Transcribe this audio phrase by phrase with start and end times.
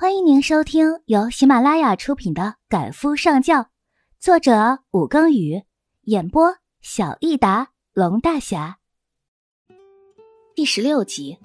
[0.00, 3.58] 欢迎您收听由喜马拉雅出品的《赶夫上轿》，
[4.18, 5.62] 作者武庚宇，
[6.04, 8.78] 演播小益达龙大侠。
[10.54, 11.36] 第十六集，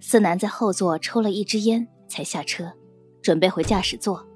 [0.00, 2.72] 思南在后座抽了一支烟，才下车，
[3.22, 4.26] 准备回驾驶座。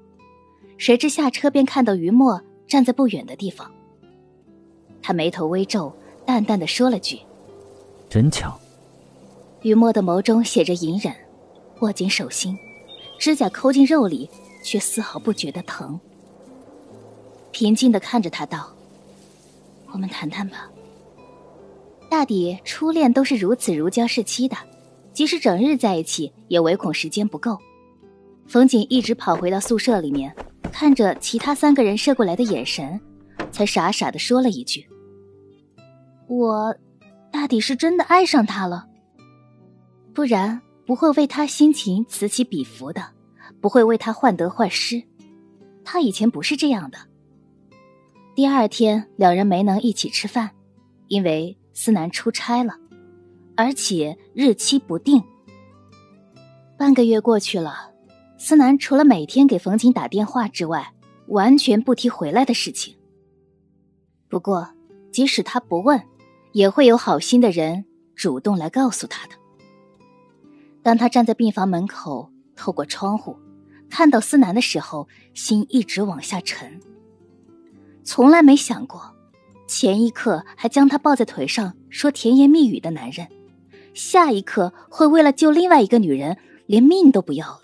[0.77, 3.69] 谁知下车便看到于墨站在不远的地方，
[5.01, 5.93] 他眉头微皱，
[6.25, 7.19] 淡淡的说了句
[8.09, 8.57] ：“真巧。”
[9.63, 11.13] 于墨的眸中写着隐忍，
[11.81, 12.57] 握紧手心，
[13.19, 14.29] 指甲抠进肉里，
[14.63, 15.99] 却丝毫不觉得疼。
[17.51, 18.73] 平静的看着他道
[19.91, 20.69] ：“我们谈谈吧。
[22.09, 24.55] 大抵初恋都是如此如胶似漆的，
[25.13, 27.57] 即使整日在一起，也唯恐时间不够。”
[28.47, 30.33] 冯锦一直跑回到宿舍里面，
[30.71, 32.99] 看着其他三个人射过来的眼神，
[33.51, 34.87] 才傻傻的说了一句
[36.27, 36.73] ：“我，
[37.31, 38.87] 大抵是真的爱上他了。”
[40.15, 43.11] 不然不会为他心情此起彼伏的，
[43.61, 45.03] 不会为他患得患失。
[45.85, 46.97] 他以前不是这样的。
[48.33, 50.49] 第二天，两人没能一起吃饭，
[51.07, 52.73] 因为思南出差了，
[53.55, 55.23] 而且日期不定。
[56.75, 57.91] 半个月过去了，
[58.39, 60.91] 思南除了每天给冯锦打电话之外，
[61.27, 62.97] 完全不提回来的事情。
[64.27, 64.67] 不过，
[65.11, 66.01] 即使他不问，
[66.51, 67.85] 也会有好心的人
[68.15, 69.35] 主动来告诉他的。
[70.81, 73.37] 当他站在病房门口，透过窗户
[73.89, 76.79] 看到思南的时候，心一直往下沉。
[78.03, 79.15] 从来没想过，
[79.67, 83.27] 前一刻还将他抱在腿上说甜言蜜语的男人，
[83.93, 87.61] 下一刻会为了救另外一个女人连命都不要了。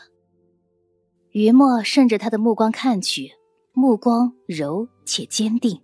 [1.32, 3.32] 于墨顺着他的目光看去，
[3.74, 5.82] 目光柔且坚定。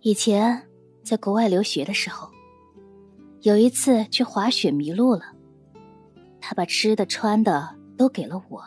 [0.00, 0.62] 以前
[1.02, 2.33] 在国外留学的时候。
[3.44, 5.20] 有一次去滑雪迷路了，
[6.40, 8.64] 他把吃的穿的都给了我。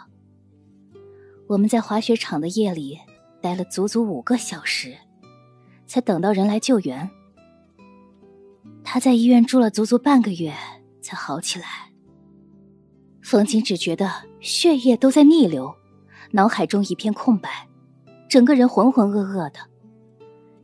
[1.48, 3.00] 我们在滑雪场的夜里
[3.42, 4.96] 待了足足五个小时，
[5.88, 7.10] 才等到人来救援。
[8.84, 10.54] 他在医院住了足足半个月
[11.02, 11.92] 才好起来。
[13.24, 14.12] 冯景只觉得
[14.42, 15.74] 血液都在逆流，
[16.30, 17.68] 脑海中一片空白，
[18.30, 19.60] 整个人浑浑噩噩的。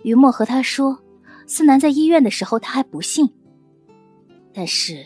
[0.03, 0.99] 于墨和他说，
[1.47, 3.33] 思南在医院的时候，他还不信。
[4.53, 5.05] 但是，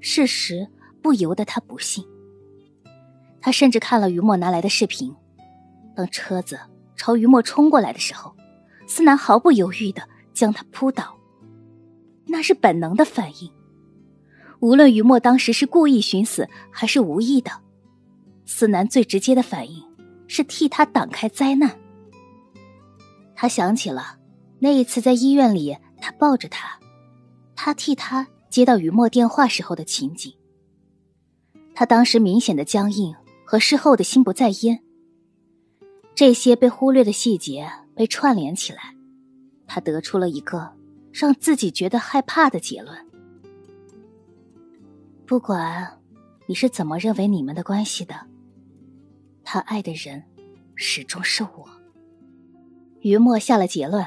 [0.00, 0.68] 事实
[1.02, 2.04] 不由得他不信。
[3.40, 5.14] 他甚至看了于墨拿来的视频，
[5.96, 6.58] 当车子
[6.96, 8.34] 朝于墨冲过来的时候，
[8.86, 10.02] 思南毫不犹豫的
[10.32, 11.16] 将他扑倒，
[12.26, 13.50] 那是本能的反应。
[14.60, 17.50] 无论于墨当时是故意寻死还是无意的，
[18.44, 19.84] 思南最直接的反应
[20.26, 21.76] 是替他挡开灾难。
[23.34, 24.18] 他想起了
[24.58, 26.78] 那一次在医院里，他抱着他，
[27.56, 28.26] 他替他。
[28.50, 30.34] 接到于墨电话时候的情景，
[31.74, 33.14] 他当时明显的僵硬
[33.44, 34.82] 和事后的心不在焉，
[36.14, 38.94] 这些被忽略的细节被串联起来，
[39.66, 40.72] 他得出了一个
[41.12, 42.96] 让自己觉得害怕的结论：
[45.26, 46.00] 不管
[46.46, 48.26] 你是怎么认为你们的关系的，
[49.44, 50.22] 他爱的人
[50.74, 51.68] 始终是我。
[53.00, 54.04] 于墨下了结论，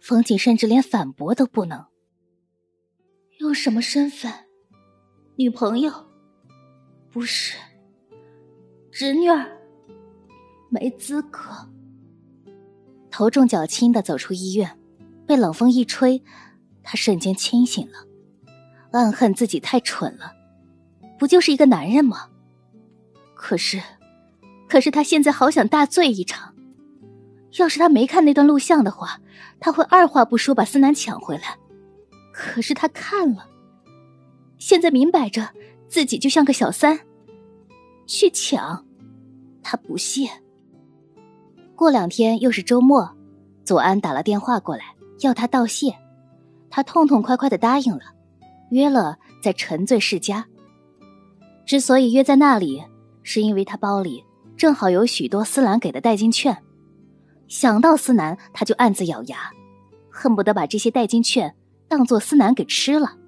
[0.00, 1.84] 风景甚至连反驳都不能。
[3.42, 4.32] 用什么身份？
[5.34, 5.92] 女朋友？
[7.10, 7.56] 不是，
[8.92, 9.44] 侄女儿，
[10.70, 11.40] 没资格。
[13.10, 14.78] 头重脚轻的走出医院，
[15.26, 16.22] 被冷风一吹，
[16.84, 18.06] 他瞬间清醒了，
[18.92, 20.32] 暗恨自己太蠢了，
[21.18, 22.28] 不就是一个男人吗？
[23.34, 23.82] 可是，
[24.68, 26.54] 可是他现在好想大醉一场。
[27.58, 29.20] 要是他没看那段录像的话，
[29.58, 31.58] 他会二话不说把思南抢回来。
[32.32, 33.46] 可是他看了，
[34.58, 35.50] 现在明摆着
[35.88, 37.00] 自己就像个小三，
[38.06, 38.84] 去抢，
[39.62, 40.28] 他不屑。
[41.76, 43.14] 过两天又是周末，
[43.64, 45.94] 左安打了电话过来要他道谢，
[46.70, 48.02] 他痛痛快快的答应了，
[48.70, 50.46] 约了在沉醉世家。
[51.66, 52.82] 之所以约在那里，
[53.22, 54.24] 是因为他包里
[54.56, 56.56] 正好有许多思兰给的代金券，
[57.46, 59.50] 想到思南，他就暗自咬牙，
[60.10, 61.54] 恨不得把这些代金券。
[61.92, 63.18] 当做思南给吃了。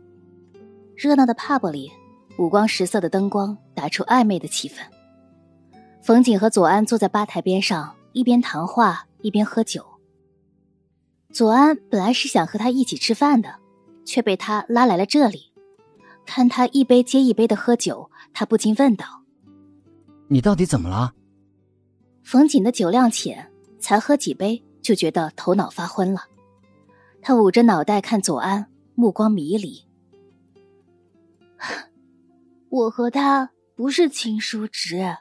[0.97, 1.93] 热闹的 pub 里，
[2.39, 4.77] 五光十色的灯光打出暧昧的气氛。
[6.03, 9.85] 冯景和左安坐在吧台边上，一边谈话一边喝酒。
[11.31, 13.55] 左安本来是想和他一起吃饭的，
[14.07, 15.53] 却被他拉来了这里。
[16.25, 19.05] 看他一杯接一杯的喝酒，他不禁问道
[20.29, 21.13] ：“你到底怎么了？”
[22.25, 23.47] 冯景的酒量浅，
[23.79, 26.23] 才喝几杯就觉得头脑发昏了。
[27.27, 29.89] 他捂着脑袋看左安，目光迷离。
[32.69, 35.17] 我和他不是亲叔侄。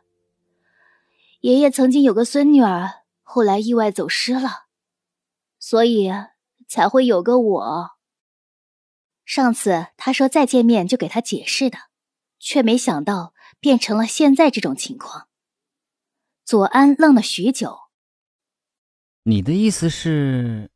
[1.40, 4.66] 爷爷曾经有个孙女儿，后来意外走失了，
[5.58, 6.12] 所以
[6.68, 7.92] 才会有个我。
[9.24, 11.78] 上次他说再见面就给他解释的，
[12.38, 15.30] 却没想到变成了现在这种情况。
[16.44, 17.80] 左安愣了许久。
[19.24, 20.70] 你的意思是？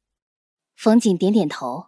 [0.78, 1.88] 冯景点点头。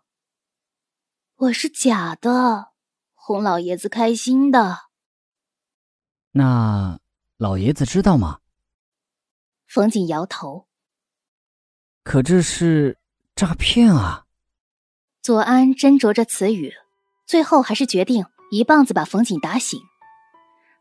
[1.35, 2.69] 我是假的，
[3.13, 4.89] 哄老爷子开心的。
[6.31, 6.99] 那
[7.37, 8.39] 老爷子知道吗？
[9.67, 10.65] 冯景摇头。
[12.01, 12.97] 可这是
[13.35, 14.25] 诈骗啊！
[15.21, 16.73] 左安斟酌着词语，
[17.27, 19.79] 最后还是决定一棒子把冯景打醒。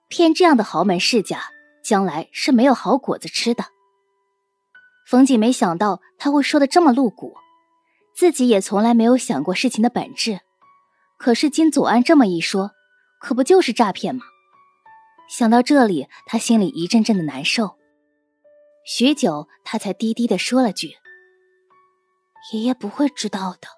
[0.08, 1.42] 骗这样的豪门世家，
[1.84, 3.66] 将来是没有好果子吃的。
[5.06, 7.36] 冯景没想到他会说的这么露骨，
[8.18, 10.40] 自己也从来没有想过事情的本质。
[11.18, 12.72] 可是金左安这么一说，
[13.20, 14.22] 可不就是诈骗吗？
[15.28, 17.76] 想到这里，他心里一阵阵的难受。
[18.84, 20.96] 许久，他才低低的说了句
[22.52, 23.68] ：“爷爷不会知道的。”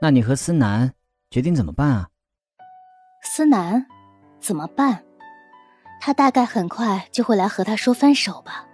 [0.00, 0.94] 那你和思南
[1.30, 2.08] 决定怎么办啊？
[3.22, 3.84] 思南
[4.40, 5.04] 怎么办？
[6.00, 8.66] 他大概很快就会来和他说分手吧，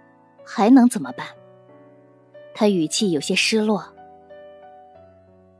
[0.45, 1.27] 还能怎么办？
[2.55, 3.93] 他语气有些失落。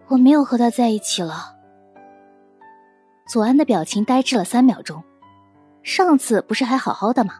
[0.08, 1.56] 我没有和他在一起了。
[3.28, 5.04] 左安的表情呆滞了三秒钟，
[5.84, 7.36] 上次不是还好好的吗？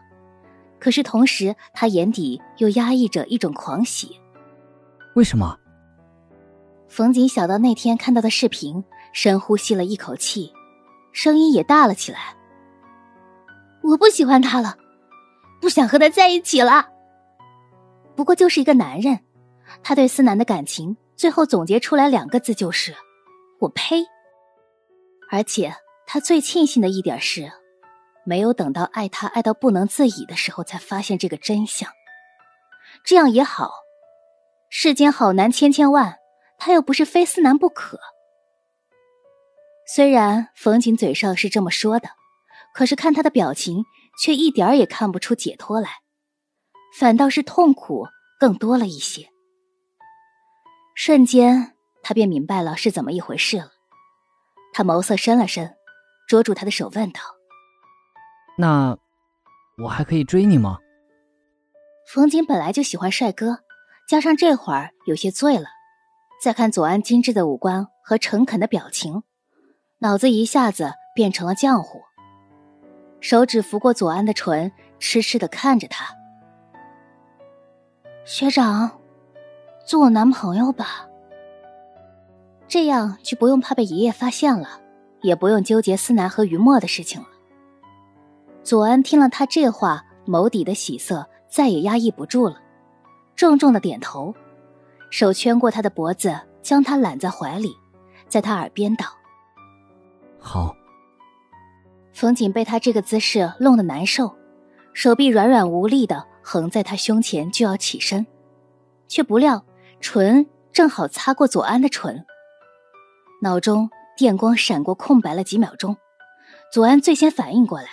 [0.78, 4.20] 可是同时，他眼底又压抑着一种狂喜。
[5.14, 5.58] 为什么？
[6.88, 10.52] 冯瑾想到那天看到的视频，深呼吸了一口气，
[11.12, 12.36] 声音也大了起来。
[13.82, 14.76] 我不喜欢他了，
[15.60, 16.86] 不想和他在一起了。
[18.14, 19.18] 不过就是一个男人，
[19.82, 22.94] 他对思南的感情，最后总结出来两个字就是：
[23.60, 24.04] 我呸。
[25.30, 25.74] 而且
[26.06, 27.50] 他最庆幸的一点是，
[28.24, 31.90] 没有等到爱他爱到不能自已的时候才发现这个真相。
[33.04, 33.70] 这样也好，
[34.70, 36.16] 世间好男千千万，
[36.58, 37.98] 他又不是非思南不可。
[39.86, 42.10] 虽然冯瑾嘴上是这么说的，
[42.74, 43.84] 可是看他的表情，
[44.22, 45.88] 却一点儿也看不出解脱来，
[46.98, 48.06] 反倒是痛苦
[48.38, 49.28] 更多了一些。
[51.00, 53.70] 瞬间，他便明白了是怎么一回事了。
[54.72, 55.76] 他眸色深了深，
[56.26, 57.20] 捉住他的手问道
[58.58, 58.98] ：“那
[59.80, 60.76] 我还可以追你吗？”
[62.12, 63.60] 冯景本来就喜欢帅哥，
[64.08, 65.68] 加上这会儿有些醉了，
[66.42, 69.22] 再看左安精致的五官和诚恳的表情，
[69.98, 72.02] 脑子一下子变成了浆糊。
[73.20, 76.12] 手指拂过左安的唇，痴痴的看着他
[78.26, 78.97] ：“学长，
[79.88, 81.08] 做我男朋友吧。”
[82.68, 84.68] 这样就不用怕被爷爷发现了，
[85.22, 87.26] 也不用纠结思南和于墨的事情了。
[88.62, 92.60] 左安听了他这话，眸底的喜色再也压抑不住了，
[93.34, 94.34] 重重的点头，
[95.08, 97.74] 手圈过他的脖子，将他揽在怀里，
[98.28, 99.06] 在他耳边道
[100.38, 100.74] ：“好。”
[102.12, 104.36] 冯景被他这个姿势弄得难受，
[104.92, 108.26] 手臂软软无力的横在他胸前，就要起身，
[109.06, 109.64] 却不料
[110.00, 112.24] 唇正好擦过左安的唇。
[113.42, 115.96] 脑中电光闪过，空白了几秒钟。
[116.72, 117.88] 左安最先反应过来，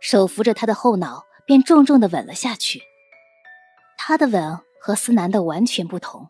[0.00, 2.82] 手扶着他的后脑，便重重的吻了下去。
[3.98, 6.28] 他的吻和思南的完全不同，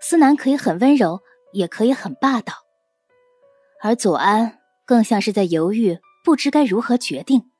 [0.00, 1.20] 思南可以很温柔，
[1.52, 2.54] 也可以很霸道，
[3.82, 7.50] 而左安更像是在犹豫，不知该如何决定，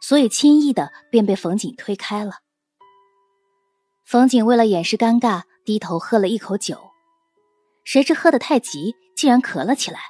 [0.00, 2.38] 所以轻易的便被冯景推开了。
[4.04, 6.78] 冯景为了掩饰尴尬，低头喝了一口酒。
[7.84, 10.00] 谁知喝得太急，竟然咳了起来。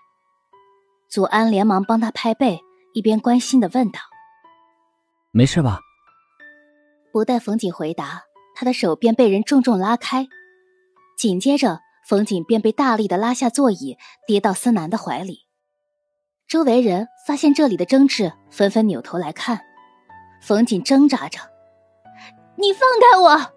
[1.08, 2.60] 祖安连忙帮他拍背，
[2.92, 4.00] 一边关心的问道
[5.32, 5.80] ：“没事吧？”
[7.12, 8.22] 不待冯锦回答，
[8.56, 10.26] 他的手便被人重重拉开，
[11.16, 13.96] 紧接着冯锦便被大力的拉下座椅，
[14.26, 15.46] 跌到思南的怀里。
[16.48, 19.60] 周围人发现这里的争执，纷纷扭头来看。
[20.42, 21.38] 冯锦挣扎着
[22.58, 23.53] ：“你放开我！”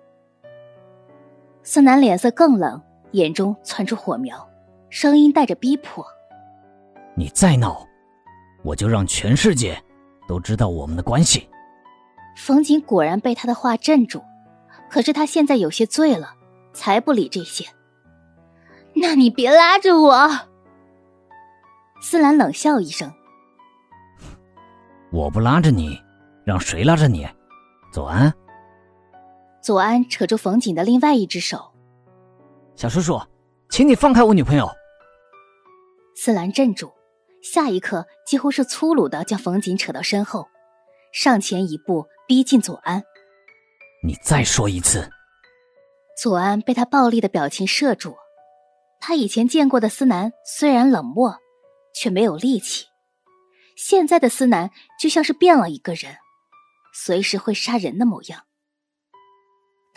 [1.67, 2.81] 思南脸色更冷。
[3.11, 4.47] 眼中窜出火苗，
[4.89, 6.05] 声音带着逼迫
[7.15, 7.85] ：“你再闹，
[8.63, 9.81] 我就让全世界
[10.27, 11.49] 都知道我们的关系。”
[12.37, 14.23] 冯景果然被他的话镇住，
[14.89, 16.33] 可是他现在有些醉了，
[16.73, 17.65] 才不理这些。
[18.93, 20.29] 那你别拉着我。
[22.01, 23.11] 思兰冷笑一声
[25.11, 25.99] ：“我不拉着你，
[26.45, 27.27] 让谁拉着你？”
[27.91, 28.33] 左安。
[29.67, 31.73] 左安扯住冯景的另外一只手。
[32.77, 33.21] 小叔叔，
[33.69, 34.65] 请你放开我女朋友。
[36.15, 36.93] 思兰镇住，
[37.43, 40.47] 下一刻几乎是粗鲁的将冯锦扯到身后，
[41.11, 43.03] 上前一步逼近左安。
[44.05, 45.09] 你再说一次！
[46.17, 48.15] 左安被他暴力的表情射住。
[49.01, 51.35] 他以前见过的思南虽然冷漠，
[51.93, 52.85] 却没有力气。
[53.75, 56.15] 现在的思南就像是变了一个人，
[56.93, 58.46] 随时会杀人的模样。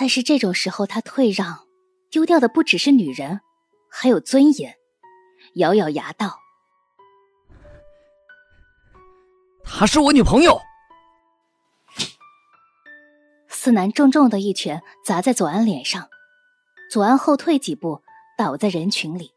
[0.01, 1.67] 但是这种时候他退让，
[2.11, 3.43] 丢掉的不只是女人，
[3.91, 4.75] 还有尊严。
[5.57, 6.39] 咬咬牙道
[9.63, 10.59] ：“她是我女朋友。”
[13.47, 16.09] 思南重重的一拳砸在左安脸上，
[16.91, 18.01] 左安后退几步，
[18.39, 19.33] 倒在人群里。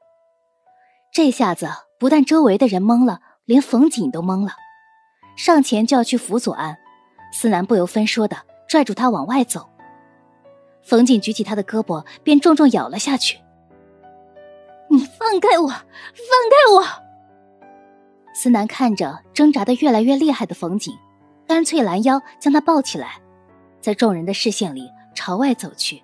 [1.13, 1.67] 这下子
[1.99, 4.53] 不但周围的人懵了，连冯锦都懵了，
[5.35, 6.77] 上前就要去扶左安，
[7.33, 9.72] 思南不由分说的拽住他往外走。
[10.83, 13.39] 冯锦举起他的胳膊，便重重咬了下去。
[14.91, 16.83] “你放开我，放开我！”
[18.35, 20.93] 思南看着挣扎的越来越厉害的冯锦，
[21.47, 23.21] 干脆拦腰将他抱起来。
[23.79, 26.01] 在众人的视线里朝外走去，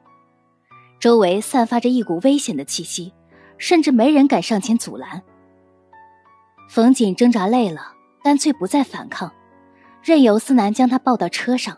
[0.99, 3.13] 周围散发着一股危险的气息，
[3.57, 5.21] 甚至没人敢上前阻拦。
[6.69, 7.93] 冯锦挣扎累了，
[8.23, 9.31] 干脆不再反抗，
[10.03, 11.77] 任由思南将他抱到车上。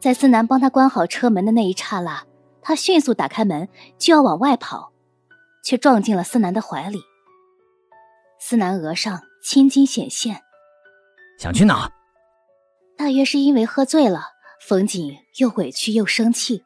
[0.00, 2.24] 在思南帮他关好车门的那一刹那，
[2.62, 4.92] 他迅速打开门就要往外跑，
[5.64, 7.00] 却撞进了思南的怀里。
[8.40, 10.42] 思南额上青筋显现，
[11.38, 11.90] 想去哪？
[12.96, 14.22] 大约是因为喝醉了。
[14.60, 16.64] 冯景又委屈又生气，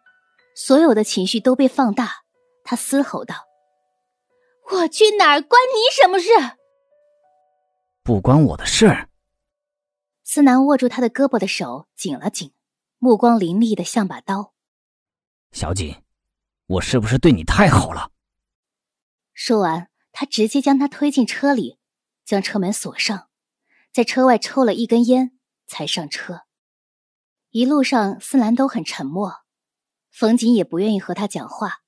[0.56, 2.22] 所有的情绪都被放大。
[2.64, 3.34] 他嘶吼道
[4.72, 6.28] ：“我去哪儿关你什么事？
[8.02, 9.08] 不关我的事。”
[10.24, 12.52] 思南握住他的胳膊的手紧了紧，
[13.04, 14.54] 目光凌厉的像把刀。
[15.50, 16.04] 小锦，
[16.66, 18.12] 我是不是对你太好了？
[19.34, 21.80] 说完，他直接将他推进车里，
[22.24, 23.28] 将车门锁上，
[23.90, 26.42] 在车外抽了一根烟，才上车。
[27.50, 29.38] 一路上，思南都很沉默，
[30.12, 31.80] 冯锦也不愿意和他讲话，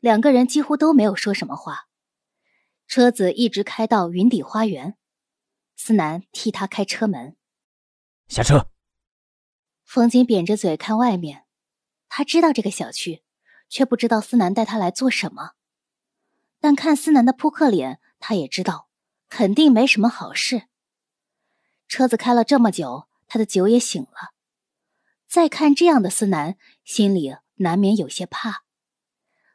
[0.00, 1.86] 两个人几乎都没有说什么话。
[2.88, 4.98] 车子一直开到云底花园，
[5.76, 7.36] 思南替他开车门，
[8.26, 8.68] 下车。
[9.88, 11.46] 冯锦扁着嘴看外面，
[12.10, 13.22] 他知道这个小区，
[13.70, 15.52] 却不知道思南带他来做什么。
[16.60, 18.90] 但看思南的扑克脸，他也知道
[19.30, 20.64] 肯定没什么好事。
[21.86, 24.34] 车子开了这么久，他的酒也醒了。
[25.26, 28.64] 再看这样的思南，心里难免有些怕。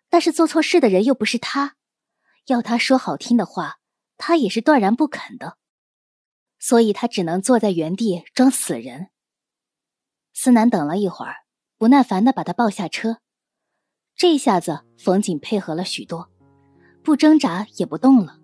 [0.09, 1.75] 但是做错事的人又不是他，
[2.47, 3.77] 要他说好听的话，
[4.17, 5.59] 他也是断然不肯的。
[6.57, 9.11] 所以他只能坐在原地装死人。
[10.33, 11.35] 思南等了一会儿，
[11.77, 13.17] 不耐烦的把他抱下车。
[14.15, 16.29] 这下子冯锦配合了许多，
[17.03, 18.37] 不挣扎也不动了。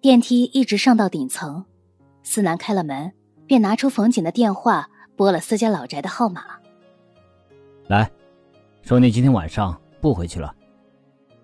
[0.00, 1.64] 电梯一直上到顶层，
[2.22, 3.12] 思南开了门，
[3.46, 4.88] 便拿出冯锦的电话。
[5.16, 6.42] 拨了思家老宅的号码，
[7.88, 8.10] 来，
[8.80, 10.56] 说你今天晚上不回去了。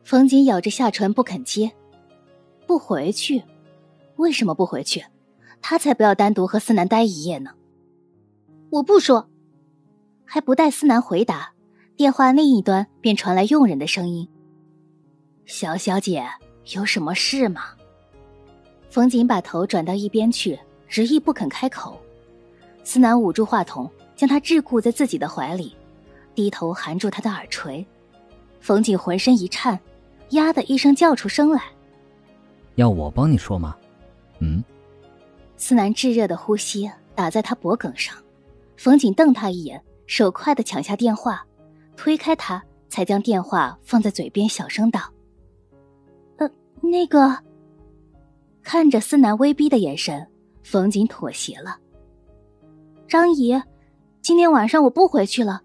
[0.03, 1.71] 冯锦咬着下唇不肯接，
[2.67, 3.43] 不回去？
[4.17, 5.05] 为什么不回去？
[5.61, 7.51] 他才不要单独和思南待一夜呢。
[8.77, 9.29] 我不说。
[10.25, 11.53] 还不待思南回答，
[11.97, 14.29] 电话另一端便传来佣人的声音
[15.47, 16.27] ：“小小姐，
[16.75, 17.63] 有什么事吗？”
[18.91, 21.99] 冯瑾把头转到一边去，执意不肯开口。
[22.85, 25.75] 思南捂住话筒，将他桎梏在自己的怀里，
[26.35, 27.87] 低头含住他的耳垂。
[28.61, 29.79] 冯瑾浑身一颤，
[30.31, 31.63] 呀的一声叫出声来
[32.75, 33.75] ：“要我帮你说吗？”
[34.41, 34.63] 嗯。
[35.57, 38.15] 思南炙热的呼吸打在他脖颈上，
[38.77, 41.45] 冯锦瞪他一眼，手快的抢下电话，
[41.97, 45.01] 推开他，才将电话放在嘴边，小声道
[46.39, 46.51] ：“呃，
[46.83, 47.39] 那个。”
[48.63, 50.27] 看着思南威逼的眼神，
[50.65, 51.79] 冯锦妥协了。
[53.07, 53.63] 张姨，
[54.21, 55.63] 今天晚上我不回去了，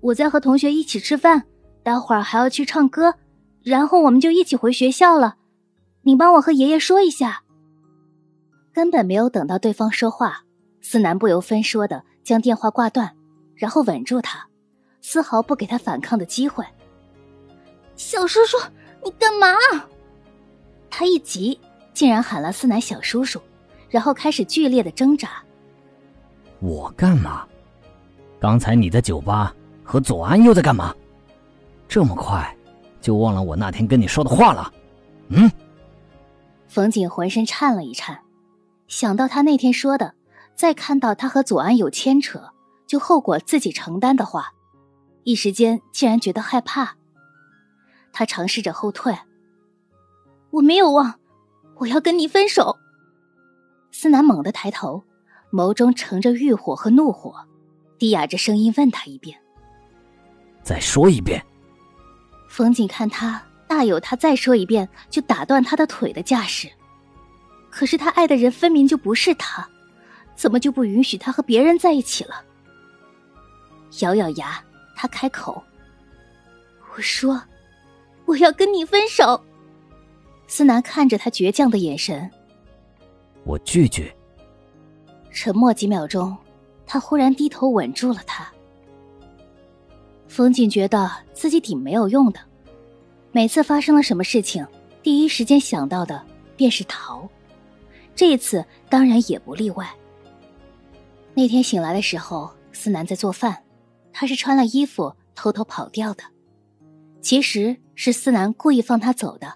[0.00, 1.44] 我在和同学一起吃饭，
[1.84, 3.14] 待会儿还要去唱歌，
[3.62, 5.36] 然后我们就一起回学校了。
[6.02, 7.44] 你帮我和爷爷说一下。
[8.72, 10.44] 根本没有等到对方说话，
[10.80, 13.14] 思南不由分说的将电话挂断，
[13.54, 14.46] 然后稳住他，
[15.00, 16.64] 丝毫不给他反抗的机会。
[17.96, 18.56] 小叔叔，
[19.04, 19.48] 你干嘛？
[20.88, 21.58] 他一急，
[21.92, 23.40] 竟然喊了思南小叔叔，
[23.88, 25.42] 然后开始剧烈的挣扎。
[26.60, 27.46] 我干嘛？
[28.38, 30.94] 刚才你在酒吧和左安又在干嘛？
[31.88, 32.56] 这么快
[33.00, 34.72] 就忘了我那天跟你说的话了？
[35.28, 35.50] 嗯。
[36.68, 38.20] 冯景浑身颤了一颤，
[38.86, 40.14] 想到他那天说的，
[40.60, 42.50] 再看到他和左安有牵扯，
[42.86, 44.52] 就后果自己承担的话，
[45.24, 46.96] 一时间竟然觉得害怕。
[48.12, 49.16] 他尝试着后退。
[50.50, 51.18] 我没有忘，
[51.76, 52.76] 我要跟你分手。
[53.90, 55.02] 思南猛地抬头。
[55.50, 57.34] 眸中盛着欲火和怒火，
[57.98, 59.40] 低哑着声音问他一遍
[60.62, 61.42] ：“再说一遍。”
[62.50, 66.70] 冯景看他大有他再说一遍就打断他的腿的架势，
[67.70, 69.66] 可是他爱的人分明就不是他，
[70.40, 72.42] 怎么就不允许他和别人在一起了？
[73.98, 74.58] 咬咬牙，
[74.96, 75.62] 他开口
[76.96, 77.42] ：“我说，
[78.24, 79.38] 我要跟你分手。”
[80.48, 82.30] 思南看着他倔强的眼神，
[83.44, 84.10] 我拒绝。
[85.30, 86.34] 沉默几秒钟，
[86.86, 88.50] 他忽然低头吻住了他。
[90.26, 92.40] 冯景觉得自己挺没有用的，
[93.30, 94.66] 每次发生了什么事情，
[95.02, 96.24] 第一时间想到的
[96.56, 97.28] 便是逃，
[98.16, 99.86] 这一次当然也不例外。
[101.40, 103.64] 那天醒来的时候，思南在做饭，
[104.12, 106.22] 他是穿了衣服偷偷跑掉的，
[107.22, 109.54] 其实是思南故意放他走的。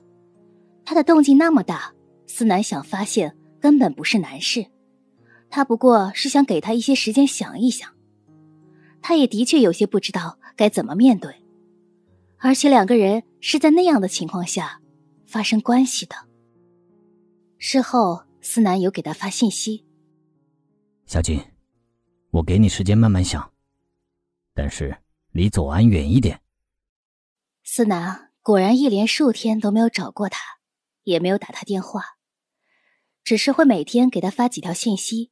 [0.83, 1.93] 他的动静那么大，
[2.27, 4.65] 思南想发现根本不是难事，
[5.51, 7.93] 他不过是想给他一些时间想一想。
[9.03, 10.39] 他也的确有些不知道。
[10.57, 11.35] 该怎么面对？
[12.39, 14.81] 而且两个人是在那样的情况下
[15.27, 16.15] 发生关系的。
[17.59, 19.85] 事后，思南有给他发信息
[21.05, 21.41] ：“小金，
[22.35, 23.53] 我给你时间慢慢想，
[24.55, 24.99] 但是
[25.31, 26.41] 离左安远一点。”
[27.63, 30.41] 思南果然一连数天都没有找过他，
[31.05, 32.17] 也没有打他电话，
[33.23, 35.31] 只是会每天给他发几条信息，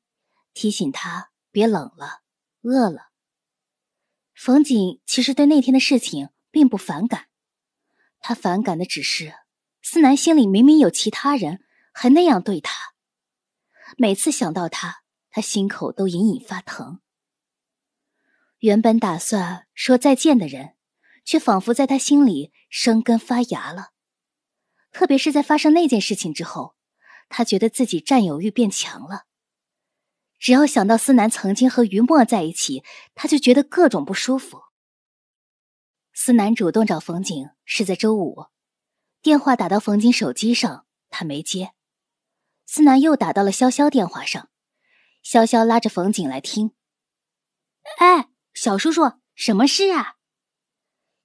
[0.55, 2.21] 提醒他别冷了、
[2.63, 3.09] 饿了。
[4.33, 7.27] 冯景其实对那天的事情并不反感，
[8.21, 9.35] 他反感的只是
[9.83, 12.95] 思南心里明明有其他人，还那样对他。
[13.99, 15.02] 每次想到他，
[15.33, 17.01] 他心口都隐隐发疼。
[18.59, 20.77] 原本打算说再见的人，
[21.25, 23.89] 却仿佛在他心里生根发芽了。
[24.93, 26.77] 特别是在发生那件事情之后，
[27.29, 29.25] 他觉得自己占有欲变强了。
[30.39, 32.85] 只要想到思南曾经和于墨在一起，
[33.15, 34.61] 他就觉得各种不舒服。
[36.13, 38.47] 思南主动找冯景是在周五，
[39.23, 41.73] 电话打到冯景手机上，他没接。
[42.67, 44.51] 思南又打到了潇潇电话上，
[45.25, 46.73] 潇潇拉着冯景来听。
[47.99, 50.17] 哎，小叔叔，什么事啊？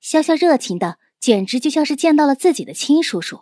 [0.02, 3.42] 潇潇热情的，简直就像是见到了自己的亲叔叔。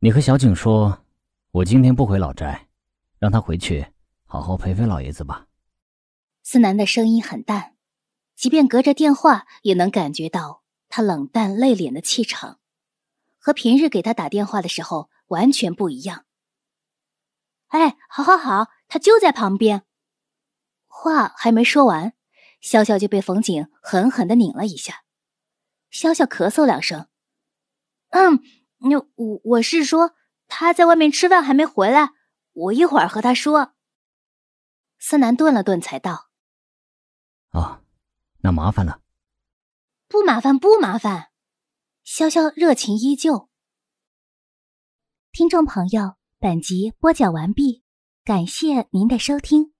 [0.00, 1.04] 你和小景说，
[1.50, 2.68] 我今天不回老宅，
[3.18, 3.92] 让他回去。
[4.30, 5.46] 好好陪陪老爷子吧。
[6.42, 7.74] 思南的声音很淡，
[8.36, 12.60] 即便隔着电话，也能感觉到他冷淡内敛的气场，
[13.38, 16.26] 和平日给他打电话的时候完全不一样。
[17.68, 19.84] 哎，好好好，他就在旁边。
[20.86, 22.14] 话还没说完，
[22.62, 25.04] 潇潇就被冯景狠狠的拧了一下。
[25.90, 27.08] 潇潇咳嗽两声，
[28.10, 28.42] 嗯，
[28.78, 30.14] 那我我是说
[30.46, 32.10] 他在外面吃饭还没回来，
[32.52, 33.74] 我一会儿和他说。
[34.98, 36.28] 思南顿了顿，才道
[37.52, 37.82] ：“哦，
[38.38, 39.00] 那麻烦了。
[40.08, 41.30] ”“不麻烦，不麻烦。”
[42.04, 43.48] 潇潇热情依旧。
[45.32, 47.82] 听众朋友，本集播讲完毕，
[48.24, 49.72] 感谢您的收听。